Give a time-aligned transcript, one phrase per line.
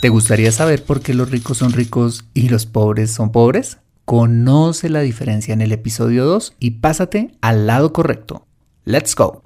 [0.00, 3.78] ¿Te gustaría saber por qué los ricos son ricos y los pobres son pobres?
[4.04, 8.46] Conoce la diferencia en el episodio 2 y pásate al lado correcto.
[8.84, 9.42] ¡Let's go!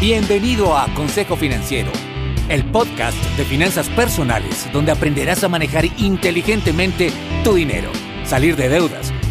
[0.00, 1.90] Bienvenido a Consejo Financiero,
[2.48, 7.10] el podcast de finanzas personales donde aprenderás a manejar inteligentemente
[7.42, 7.90] tu dinero,
[8.24, 9.11] salir de deudas,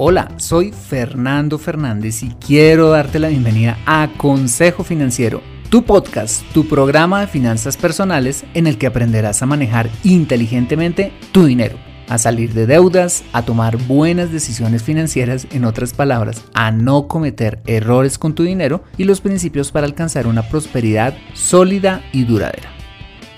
[0.00, 6.68] Hola, soy Fernando Fernández y quiero darte la bienvenida a Consejo Financiero, tu podcast, tu
[6.68, 11.78] programa de finanzas personales en el que aprenderás a manejar inteligentemente tu dinero,
[12.08, 17.58] a salir de deudas, a tomar buenas decisiones financieras, en otras palabras, a no cometer
[17.66, 22.77] errores con tu dinero y los principios para alcanzar una prosperidad sólida y duradera.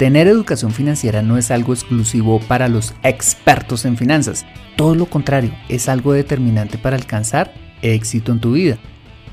[0.01, 5.53] Tener educación financiera no es algo exclusivo para los expertos en finanzas, todo lo contrario,
[5.69, 8.79] es algo determinante para alcanzar éxito en tu vida.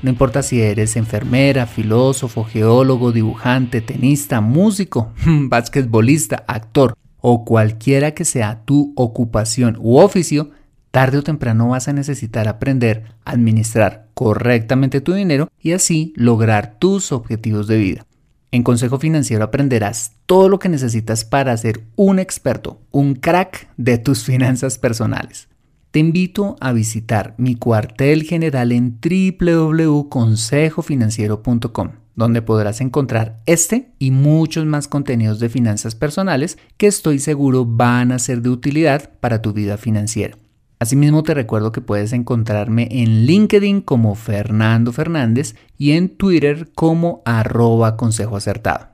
[0.02, 8.26] No importa si eres enfermera, filósofo, geólogo, dibujante, tenista, músico, basquetbolista, actor o cualquiera que
[8.26, 10.50] sea tu ocupación u oficio,
[10.90, 16.78] tarde o temprano vas a necesitar aprender a administrar correctamente tu dinero y así lograr
[16.78, 18.07] tus objetivos de vida.
[18.50, 23.98] En Consejo Financiero aprenderás todo lo que necesitas para ser un experto, un crack de
[23.98, 25.48] tus finanzas personales.
[25.90, 34.64] Te invito a visitar mi cuartel general en www.consejofinanciero.com, donde podrás encontrar este y muchos
[34.66, 39.54] más contenidos de finanzas personales que estoy seguro van a ser de utilidad para tu
[39.54, 40.36] vida financiera.
[40.80, 47.20] Asimismo te recuerdo que puedes encontrarme en LinkedIn como Fernando Fernández y en Twitter como
[47.24, 48.90] arroba consejo acertado.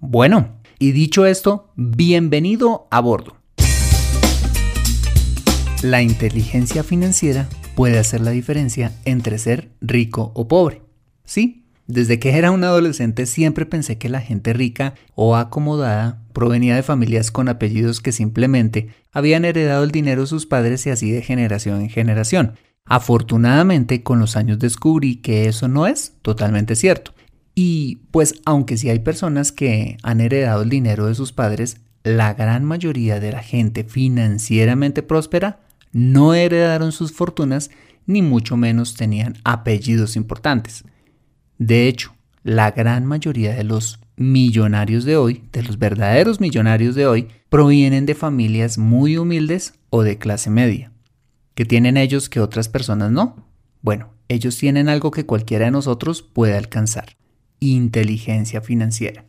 [0.00, 3.36] Bueno, y dicho esto, bienvenido a bordo.
[5.82, 10.82] La inteligencia financiera puede hacer la diferencia entre ser rico o pobre.
[11.24, 16.76] Sí, desde que era un adolescente siempre pensé que la gente rica o acomodada provenía
[16.76, 21.10] de familias con apellidos que simplemente habían heredado el dinero de sus padres y así
[21.10, 22.54] de generación en generación.
[22.84, 27.14] Afortunadamente con los años descubrí que eso no es totalmente cierto.
[27.54, 32.34] Y pues aunque sí hay personas que han heredado el dinero de sus padres, la
[32.34, 35.60] gran mayoría de la gente financieramente próspera
[35.92, 37.70] no heredaron sus fortunas
[38.06, 40.84] ni mucho menos tenían apellidos importantes.
[41.58, 47.06] De hecho, la gran mayoría de los millonarios de hoy, de los verdaderos millonarios de
[47.06, 50.92] hoy, provienen de familias muy humildes o de clase media.
[51.54, 53.48] ¿Qué tienen ellos que otras personas no?
[53.80, 57.16] Bueno, ellos tienen algo que cualquiera de nosotros puede alcanzar.
[57.60, 59.24] Inteligencia financiera.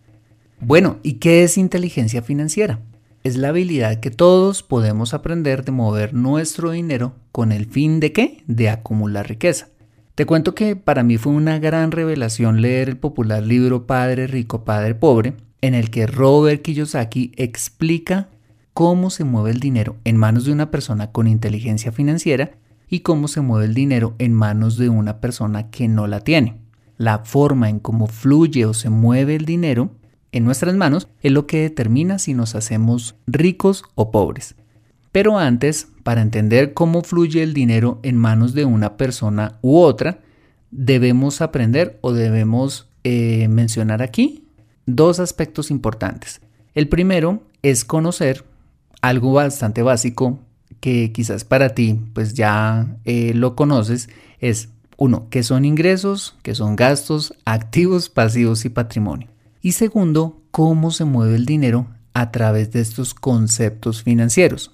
[0.59, 2.81] Bueno, ¿y qué es inteligencia financiera?
[3.23, 8.12] Es la habilidad que todos podemos aprender de mover nuestro dinero con el fin de
[8.12, 8.44] qué?
[8.46, 9.69] De acumular riqueza.
[10.16, 14.66] Te cuento que para mí fue una gran revelación leer el popular libro Padre Rico,
[14.66, 18.27] Padre Pobre, en el que Robert Kiyosaki explica
[18.73, 22.51] cómo se mueve el dinero en manos de una persona con inteligencia financiera
[22.89, 26.57] y cómo se mueve el dinero en manos de una persona que no la tiene.
[26.97, 29.91] La forma en cómo fluye o se mueve el dinero
[30.33, 34.55] en nuestras manos es lo que determina si nos hacemos ricos o pobres.
[35.11, 40.19] Pero antes, para entender cómo fluye el dinero en manos de una persona u otra,
[40.72, 44.45] debemos aprender o debemos eh, mencionar aquí
[44.85, 46.41] dos aspectos importantes.
[46.73, 48.45] El primero es conocer
[49.01, 50.39] algo bastante básico
[50.79, 56.55] que quizás para ti pues ya eh, lo conoces, es uno, qué son ingresos, qué
[56.55, 59.28] son gastos, activos, pasivos y patrimonio.
[59.61, 64.72] Y segundo, cómo se mueve el dinero a través de estos conceptos financieros.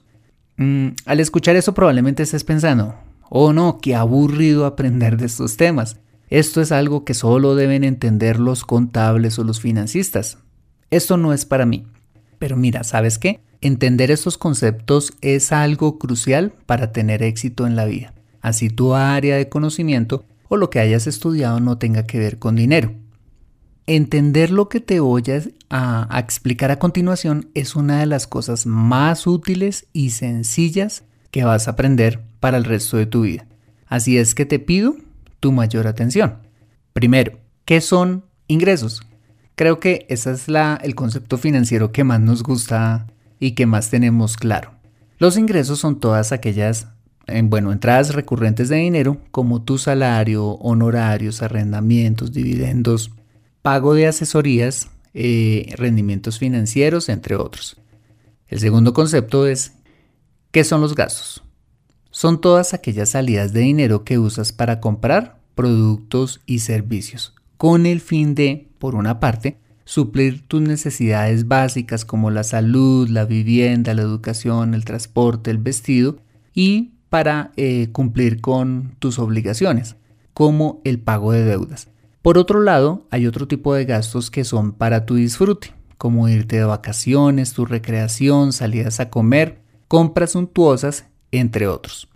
[0.58, 2.96] Mm, al escuchar eso probablemente estés pensando,
[3.30, 5.98] oh no, qué aburrido aprender de estos temas.
[6.30, 10.40] Esto es algo que solo deben entender los contables o los financistas.
[10.90, 11.86] Esto no es para mí.
[12.40, 13.40] Pero mira, ¿sabes qué?
[13.62, 18.14] Entender estos conceptos es algo crucial para tener éxito en la vida.
[18.42, 22.56] Así tu área de conocimiento o lo que hayas estudiado no tenga que ver con
[22.56, 22.94] dinero.
[23.90, 25.24] Entender lo que te voy
[25.70, 31.68] a, explicar a continuación es una de las cosas más útiles y sencillas que vas
[31.68, 33.48] a aprender para el resto de tu vida.
[33.86, 34.98] Así es que te pido
[35.40, 36.40] tu mayor atención.
[36.92, 39.04] Primero, ¿qué son ingresos?
[39.56, 43.08] Creo que ese es la, el concepto financiero que más nos gusta
[43.40, 44.74] y que más tenemos claro.
[45.18, 46.90] Los ingresos son todas aquellas,
[47.28, 53.12] eh, bueno, entradas recurrentes de dinero como tu salario, honorarios, arrendamientos, dividendos,
[53.68, 57.76] pago de asesorías, eh, rendimientos financieros, entre otros.
[58.48, 59.74] El segundo concepto es,
[60.52, 61.44] ¿qué son los gastos?
[62.10, 68.00] Son todas aquellas salidas de dinero que usas para comprar productos y servicios, con el
[68.00, 74.04] fin de, por una parte, suplir tus necesidades básicas como la salud, la vivienda, la
[74.04, 76.20] educación, el transporte, el vestido,
[76.54, 79.98] y para eh, cumplir con tus obligaciones,
[80.34, 81.90] como el pago de deudas.
[82.28, 86.58] Por otro lado, hay otro tipo de gastos que son para tu disfrute, como irte
[86.58, 92.10] de vacaciones, tu recreación, salidas a comer, compras suntuosas, entre otros.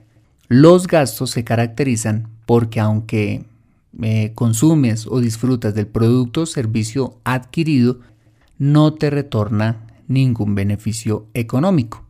[0.50, 3.46] Los gastos se caracterizan porque aunque
[4.02, 8.02] eh, consumes o disfrutas del producto o servicio adquirido,
[8.58, 12.04] no te retorna ningún beneficio económico.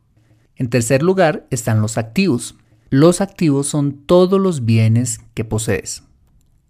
[0.56, 2.56] En tercer lugar están los activos.
[2.90, 6.02] Los activos son todos los bienes que posees.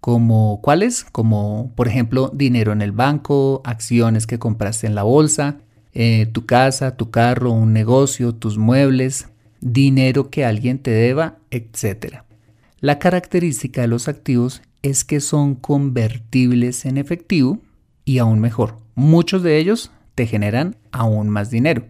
[0.02, 1.06] Como cuáles?
[1.06, 5.60] Como por ejemplo dinero en el banco, acciones que compraste en la bolsa,
[5.94, 9.28] eh, tu casa, tu carro, un negocio, tus muebles,
[9.60, 12.24] dinero que alguien te deba, etc.
[12.80, 17.60] La característica de los activos es que son convertibles en efectivo
[18.04, 21.86] y aún mejor, muchos de ellos te generan aún más dinero.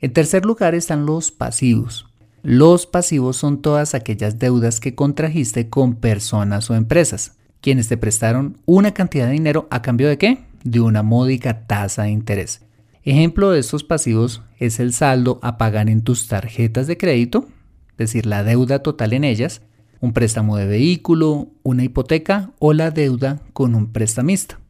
[0.00, 2.06] En tercer lugar están los pasivos.
[2.44, 8.58] Los pasivos son todas aquellas deudas que contrajiste con personas o empresas, quienes te prestaron
[8.66, 10.44] una cantidad de dinero a cambio de qué?
[10.62, 12.60] De una módica tasa de interés.
[13.02, 17.48] Ejemplo de estos pasivos es el saldo a pagar en tus tarjetas de crédito,
[17.92, 19.62] es decir, la deuda total en ellas,
[20.02, 24.60] un préstamo de vehículo, una hipoteca o la deuda con un prestamista.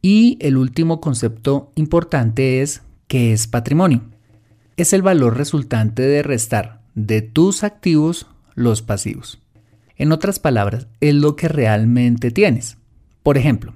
[0.00, 4.00] Y el último concepto importante es que es patrimonio.
[4.78, 8.26] Es el valor resultante de restar de tus activos
[8.56, 9.38] los pasivos.
[9.96, 12.78] En otras palabras, es lo que realmente tienes.
[13.22, 13.74] Por ejemplo,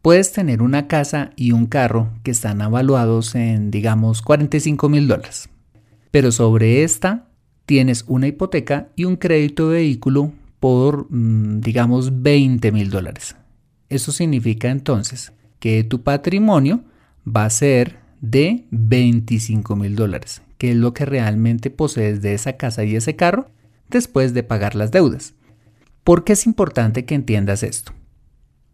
[0.00, 5.50] puedes tener una casa y un carro que están avaluados en, digamos, 45 mil dólares.
[6.10, 7.28] Pero sobre esta
[7.66, 13.36] tienes una hipoteca y un crédito de vehículo por, mm, digamos, 20 mil dólares.
[13.88, 16.84] Eso significa entonces que tu patrimonio
[17.26, 22.52] va a ser de 25 mil dólares, que es lo que realmente posees de esa
[22.52, 23.50] casa y ese carro
[23.90, 25.34] después de pagar las deudas.
[26.04, 27.90] ¿Por qué es importante que entiendas esto?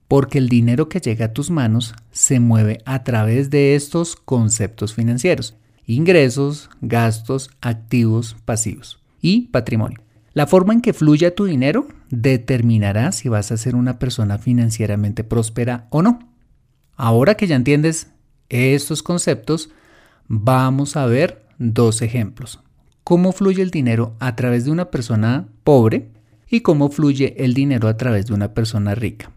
[0.07, 4.93] Porque el dinero que llega a tus manos se mueve a través de estos conceptos
[4.93, 5.57] financieros
[5.87, 10.03] ingresos, gastos, activos, pasivos y patrimonio.
[10.35, 15.25] La forma en que fluya tu dinero determinará si vas a ser una persona financieramente
[15.25, 16.19] próspera o no.
[16.97, 18.09] Ahora que ya entiendes
[18.51, 19.71] estos conceptos,
[20.27, 22.61] vamos a ver dos ejemplos.
[23.05, 26.11] Cómo fluye el dinero a través de una persona pobre
[26.49, 29.31] y cómo fluye el dinero a través de una persona rica,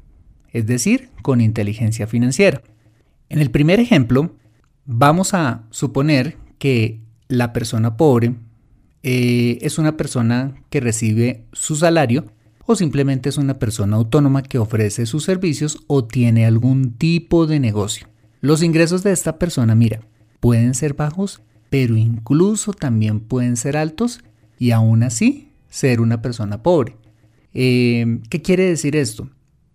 [0.52, 2.62] es decir, con inteligencia financiera.
[3.30, 4.36] En el primer ejemplo,
[4.86, 8.36] vamos a suponer que la persona pobre
[9.04, 12.26] eh, es una persona que recibe su salario
[12.66, 17.60] o simplemente es una persona autónoma que ofrece sus servicios o tiene algún tipo de
[17.60, 18.08] negocio.
[18.42, 20.02] Los ingresos de esta persona, mira,
[20.40, 24.20] pueden ser bajos, pero incluso también pueden ser altos
[24.60, 26.98] y aún así ser una persona pobre.
[27.54, 29.30] Eh, ¿Qué quiere decir esto?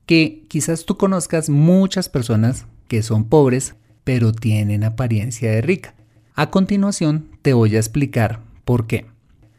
[0.04, 5.94] Que quizás tú conozcas muchas personas que son pobres, pero tienen apariencia de rica.
[6.34, 9.06] A continuación te voy a explicar por qué.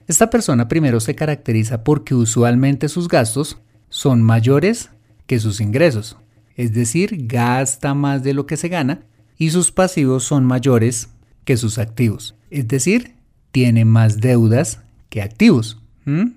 [0.06, 3.58] Esta persona primero se caracteriza porque usualmente sus gastos
[3.89, 4.91] son mayores
[5.25, 6.17] que sus ingresos,
[6.56, 9.01] es decir, gasta más de lo que se gana
[9.39, 11.10] y sus pasivos son mayores
[11.48, 13.16] que sus activos, es decir,
[13.51, 15.82] tiene más deudas que activos,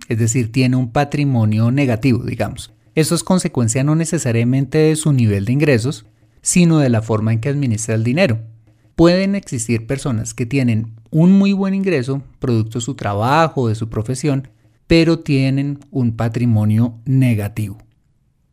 [0.08, 2.72] es decir, tiene un patrimonio negativo, digamos.
[2.94, 6.06] Eso es consecuencia no necesariamente de su nivel de ingresos,
[6.42, 8.40] sino de la forma en que administra el dinero
[9.00, 13.88] pueden existir personas que tienen un muy buen ingreso, producto de su trabajo, de su
[13.88, 14.48] profesión,
[14.86, 17.78] pero tienen un patrimonio negativo.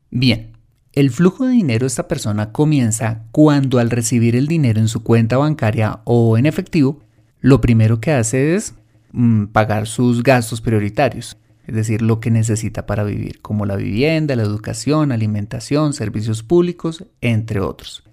[0.09, 0.56] Bien,
[0.97, 5.03] el flujo de dinero de esta persona comienza cuando al recibir el dinero en su
[5.03, 7.03] cuenta bancaria o en efectivo,
[7.39, 8.73] lo primero que hace es
[9.11, 11.37] mm, pagar sus gastos prioritarios,
[11.67, 17.05] es decir, lo que necesita para vivir, como la vivienda, la educación, alimentación, servicios públicos,
[17.21, 18.03] entre otros.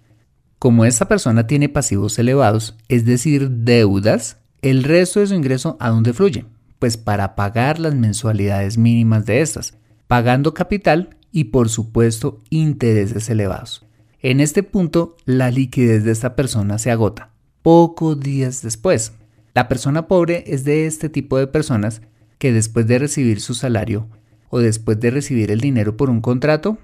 [0.58, 5.88] Como esta persona tiene pasivos elevados, es decir, deudas, el resto de su ingreso ¿a
[5.88, 6.44] dónde fluye?
[6.80, 9.72] Pues para pagar las mensualidades mínimas de estas,
[10.06, 13.84] pagando capital y por supuesto intereses elevados.
[14.20, 17.32] En este punto, la liquidez de esta persona se agota.
[17.60, 19.14] Pocos días después,
[19.52, 22.02] la persona pobre es de este tipo de personas
[22.38, 24.08] que después de recibir su salario
[24.48, 26.78] o después de recibir el dinero por un contrato,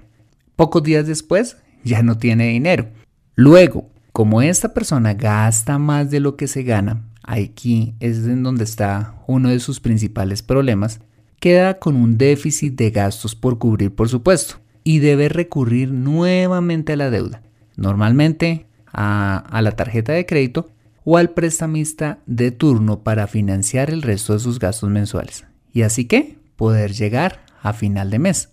[0.57, 1.55] pocos días después
[1.85, 2.89] ya no tiene dinero.
[3.35, 8.65] Luego, como esta persona gasta más de lo que se gana, aquí es en donde
[8.65, 10.99] está uno de sus principales problemas,
[11.41, 16.95] queda con un déficit de gastos por cubrir por supuesto y debe recurrir nuevamente a
[16.95, 17.41] la deuda,
[17.75, 20.69] normalmente a, la tarjeta de crédito
[21.03, 26.05] o al prestamista de turno para financiar el resto de sus gastos mensuales y así
[26.05, 28.49] que poder llegar a final de mes.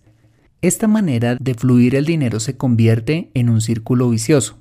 [0.62, 4.58] Esta manera de fluir el dinero se convierte en un círculo vicioso,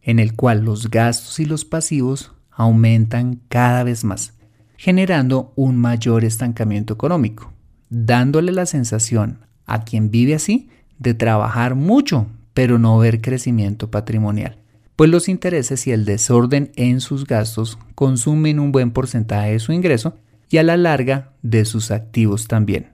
[0.00, 4.32] en el cual los gastos y los pasivos aumentan cada vez más,
[4.78, 7.52] generando un mayor estancamiento económico,
[7.90, 10.68] dándole la sensación a quien vive así
[10.98, 14.58] de trabajar mucho, pero no ver crecimiento patrimonial,
[14.96, 19.72] pues los intereses y el desorden en sus gastos consumen un buen porcentaje de su
[19.72, 20.16] ingreso
[20.50, 22.88] y a la larga de sus activos también.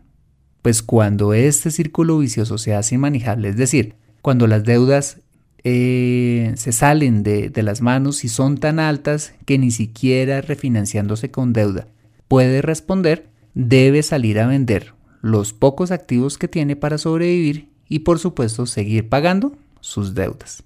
[0.60, 5.18] Pues cuando este círculo vicioso se hace inmanejable, es decir, cuando las deudas
[5.62, 11.30] eh, se salen de, de las manos y son tan altas que ni siquiera refinanciándose
[11.30, 11.86] con deuda
[12.28, 18.18] puede responder, debe salir a vender los pocos activos que tiene para sobrevivir y por
[18.18, 20.64] supuesto seguir pagando sus deudas.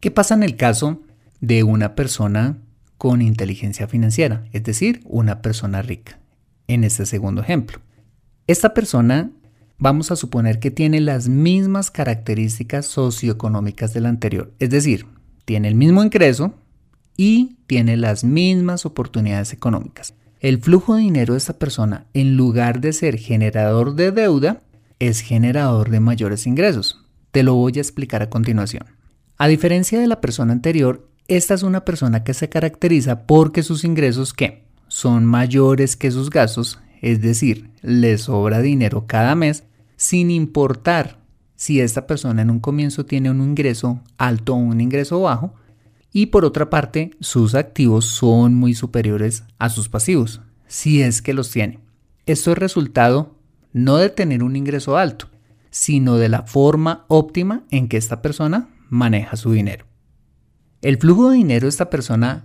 [0.00, 1.00] ¿Qué pasa en el caso
[1.40, 2.58] de una persona
[2.98, 6.18] con inteligencia financiera, es decir, una persona rica?
[6.68, 7.80] En este segundo ejemplo.
[8.46, 9.30] Esta persona
[9.78, 15.06] vamos a suponer que tiene las mismas características socioeconómicas de la anterior, es decir,
[15.44, 16.54] tiene el mismo ingreso
[17.16, 20.14] y tiene las mismas oportunidades económicas.
[20.42, 24.60] El flujo de dinero de esta persona, en lugar de ser generador de deuda,
[24.98, 27.00] es generador de mayores ingresos.
[27.30, 28.82] Te lo voy a explicar a continuación.
[29.38, 33.84] A diferencia de la persona anterior, esta es una persona que se caracteriza porque sus
[33.84, 34.64] ingresos ¿qué?
[34.88, 39.62] son mayores que sus gastos, es decir, le sobra dinero cada mes
[39.94, 41.20] sin importar
[41.54, 45.54] si esta persona en un comienzo tiene un ingreso alto o un ingreso bajo,
[46.12, 51.34] y por otra parte sus activos son muy superiores a sus pasivos, si es que
[51.34, 51.80] los tiene.
[52.26, 53.34] Esto es resultado
[53.72, 55.28] no de tener un ingreso alto,
[55.70, 59.86] sino de la forma óptima en que esta persona maneja su dinero.
[60.82, 62.44] El flujo de dinero de esta persona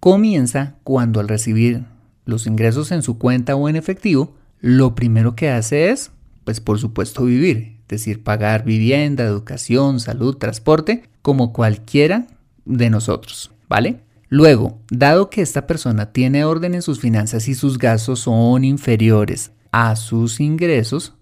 [0.00, 1.84] comienza cuando al recibir
[2.26, 6.12] los ingresos en su cuenta o en efectivo, lo primero que hace es
[6.44, 12.26] pues por supuesto vivir, es decir, pagar vivienda, educación, salud, transporte, como cualquiera
[12.68, 14.00] de nosotros, ¿vale?
[14.28, 19.52] Luego, dado que esta persona tiene orden en sus finanzas y sus gastos son inferiores
[19.72, 21.14] a sus ingresos,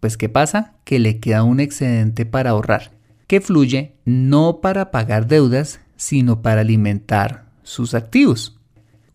[0.00, 0.74] pues ¿qué pasa?
[0.84, 2.92] Que le queda un excedente para ahorrar,
[3.26, 8.58] que fluye no para pagar deudas, sino para alimentar sus activos.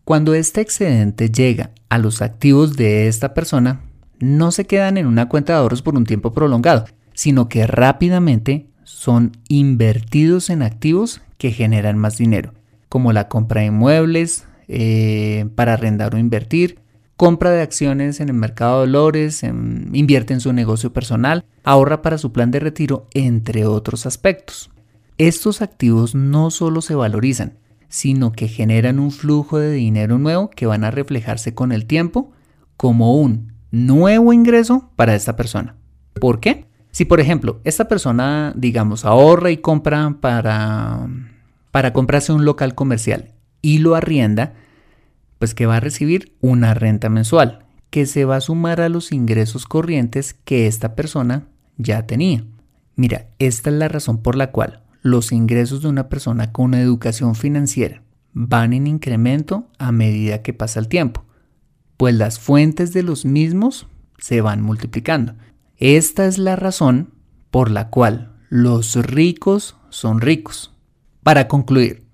[0.04, 3.82] Cuando este excedente llega a los activos de esta persona,
[4.18, 8.69] no se quedan en una cuenta de ahorros por un tiempo prolongado, sino que rápidamente
[8.90, 12.52] son invertidos en activos que generan más dinero,
[12.88, 16.80] como la compra de inmuebles eh, para arrendar o invertir,
[17.16, 22.18] compra de acciones en el mercado de valores, invierte en su negocio personal, ahorra para
[22.18, 24.70] su plan de retiro, entre otros aspectos.
[25.18, 30.66] Estos activos no solo se valorizan, sino que generan un flujo de dinero nuevo que
[30.66, 32.32] van a reflejarse con el tiempo
[32.76, 35.76] como un nuevo ingreso para esta persona.
[36.20, 36.69] ¿Por qué?
[36.90, 41.08] Si por ejemplo esta persona, digamos, ahorra y compra para,
[41.70, 43.32] para comprarse un local comercial
[43.62, 44.54] y lo arrienda,
[45.38, 49.10] pues que va a recibir una renta mensual que se va a sumar a los
[49.12, 52.44] ingresos corrientes que esta persona ya tenía.
[52.94, 57.34] Mira, esta es la razón por la cual los ingresos de una persona con educación
[57.34, 61.24] financiera van en incremento a medida que pasa el tiempo
[62.00, 65.34] pues las fuentes de los mismos se van multiplicando.
[65.80, 67.14] Esta es la razón
[67.50, 70.74] por la cual los ricos son ricos.
[71.22, 72.04] Para concluir,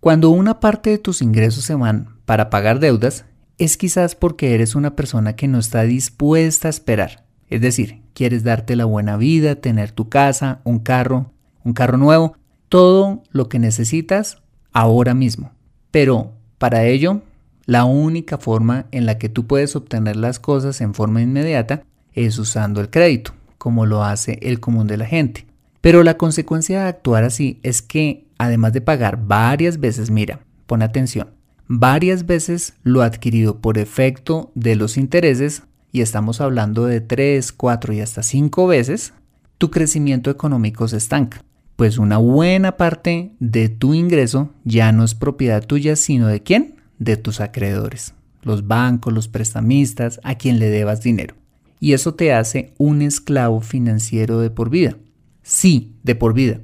[0.00, 3.24] cuando una parte de tus ingresos se van para pagar deudas,
[3.58, 7.24] es quizás porque eres una persona que no está dispuesta a esperar.
[7.48, 11.30] Es decir, quieres darte la buena vida, tener tu casa, un carro,
[11.62, 12.36] un carro nuevo,
[12.68, 15.52] todo lo que necesitas ahora mismo.
[15.92, 17.22] Pero para ello
[17.66, 22.38] la única forma en la que tú puedes obtener las cosas en forma inmediata es
[22.38, 25.46] usando el crédito, como lo hace el común de la gente.
[25.80, 30.82] Pero la consecuencia de actuar así es que, además de pagar varias veces, mira, pon
[30.82, 31.30] atención,
[31.66, 37.92] varias veces lo adquirido por efecto de los intereses, y estamos hablando de 3, 4
[37.92, 39.12] y hasta 5 veces,
[39.58, 41.44] tu crecimiento económico se estanca
[41.82, 46.76] pues una buena parte de tu ingreso ya no es propiedad tuya, sino de quién?
[47.00, 51.34] De tus acreedores, los bancos, los prestamistas, a quien le debas dinero.
[51.82, 54.98] Y eso te hace un esclavo financiero de por vida.
[55.42, 56.60] Sí, de por vida.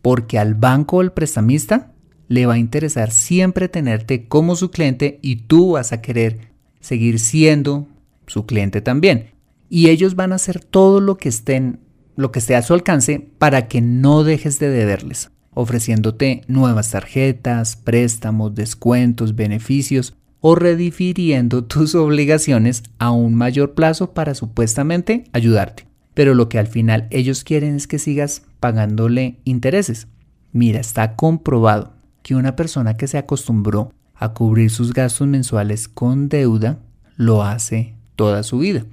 [0.00, 1.92] Porque al banco o al prestamista
[2.28, 7.18] le va a interesar siempre tenerte como su cliente y tú vas a querer seguir
[7.18, 7.88] siendo
[8.28, 9.32] su cliente también.
[9.68, 11.80] Y ellos van a hacer todo lo que estén
[12.14, 17.74] lo que esté a su alcance para que no dejes de deberles, ofreciéndote nuevas tarjetas,
[17.74, 25.86] préstamos, descuentos, beneficios o redifiriendo tus obligaciones a un mayor plazo para supuestamente ayudarte.
[26.14, 30.08] Pero lo que al final ellos quieren es que sigas pagándole intereses.
[30.52, 36.28] Mira, está comprobado que una persona que se acostumbró a cubrir sus gastos mensuales con
[36.28, 36.78] deuda
[37.16, 38.84] lo hace toda su vida.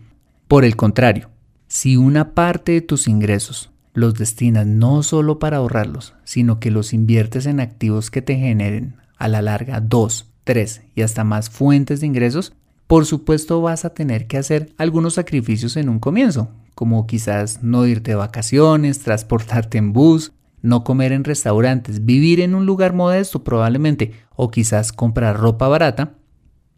[0.47, 1.29] Por el contrario,
[1.67, 6.93] si una parte de tus ingresos los destinas no solo para ahorrarlos, sino que los
[6.93, 11.99] inviertes en activos que te generen a la larga dos, tres y hasta más fuentes
[11.99, 12.53] de ingresos,
[12.87, 17.85] por supuesto vas a tener que hacer algunos sacrificios en un comienzo, como quizás no
[17.85, 23.43] irte de vacaciones, transportarte en bus, no comer en restaurantes, vivir en un lugar modesto
[23.43, 26.13] probablemente, o quizás comprar ropa barata,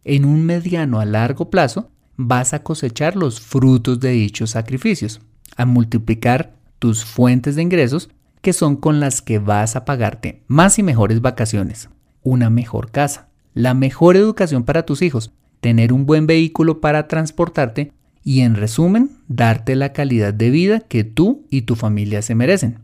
[0.03, 5.21] en un mediano a largo plazo vas a cosechar los frutos de dichos sacrificios,
[5.55, 8.09] a multiplicar tus fuentes de ingresos
[8.41, 11.89] que son con las que vas a pagarte más y mejores vacaciones,
[12.23, 17.91] una mejor casa, la mejor educación para tus hijos, tener un buen vehículo para transportarte
[18.23, 22.79] y en resumen, darte la calidad de vida que tú y tu familia se merecen.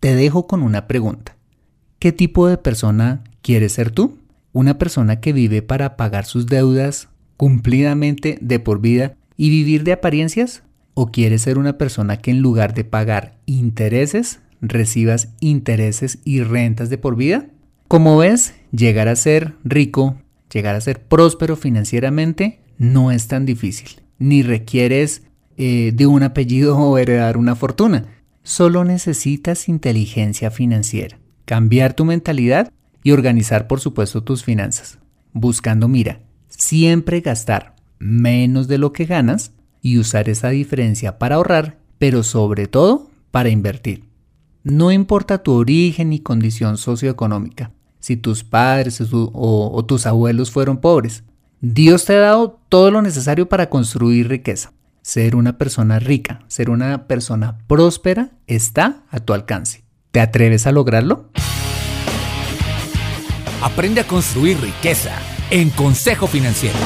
[0.00, 1.36] Te dejo con una pregunta.
[1.98, 4.18] ¿Qué tipo de persona quieres ser tú?
[4.52, 9.92] ¿Una persona que vive para pagar sus deudas cumplidamente de por vida y vivir de
[9.92, 10.62] apariencias?
[10.94, 16.88] ¿O quieres ser una persona que en lugar de pagar intereses, recibas intereses y rentas
[16.90, 17.46] de por vida?
[17.88, 20.16] Como ves, llegar a ser rico,
[20.52, 25.22] llegar a ser próspero financieramente, no es tan difícil, ni requieres
[25.56, 28.06] eh, de un apellido o heredar una fortuna.
[28.42, 32.70] Solo necesitas inteligencia financiera, cambiar tu mentalidad
[33.02, 34.98] y organizar por supuesto tus finanzas,
[35.32, 41.78] buscando, mira, siempre gastar menos de lo que ganas y usar esa diferencia para ahorrar,
[41.98, 44.04] pero sobre todo para invertir.
[44.62, 47.72] No importa tu origen ni condición socioeconómica,
[48.04, 51.24] si tus padres o, tus abuelos fueron pobres,
[51.62, 54.74] Dios te ha dado todo lo necesario para construir riqueza.
[55.00, 59.84] Ser una persona rica, ser una persona próspera está a tu alcance.
[60.10, 61.30] ¿Te atreves a lograrlo?
[63.62, 66.76] Aprende a construir riqueza en Consejo Financiero.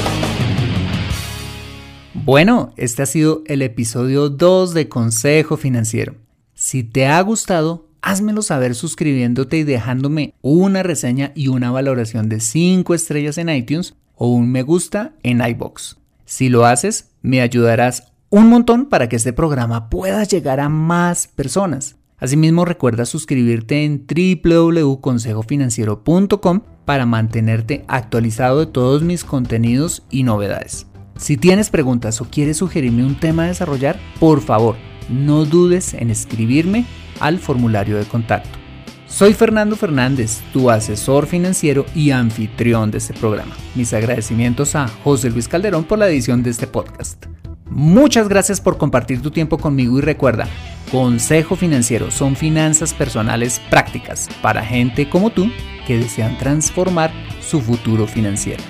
[2.15, 6.15] Bueno, este ha sido el episodio 2 de Consejo Financiero.
[6.55, 12.41] Si te ha gustado, házmelo saber suscribiéndote y dejándome una reseña y una valoración de
[12.41, 15.97] 5 estrellas en iTunes o un me gusta en iBox.
[16.25, 21.29] Si lo haces, me ayudarás un montón para que este programa pueda llegar a más
[21.29, 21.97] personas.
[22.19, 30.87] Asimismo, recuerda suscribirte en www.consejofinanciero.com para mantenerte actualizado de todos mis contenidos y novedades.
[31.17, 34.77] Si tienes preguntas o quieres sugerirme un tema a desarrollar, por favor,
[35.09, 36.87] no dudes en escribirme
[37.21, 38.59] al formulario de contacto.
[39.07, 43.57] Soy Fernando Fernández, tu asesor financiero y anfitrión de este programa.
[43.75, 47.25] Mis agradecimientos a José Luis Calderón por la edición de este podcast.
[47.71, 50.47] Muchas gracias por compartir tu tiempo conmigo y recuerda,
[50.91, 55.51] Consejo Financiero son finanzas personales prácticas para gente como tú
[55.87, 58.63] que desean transformar su futuro financiero.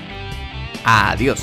[0.85, 1.41] Adiós.